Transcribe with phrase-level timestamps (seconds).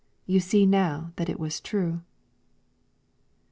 [0.25, 2.01] You see now that it was true."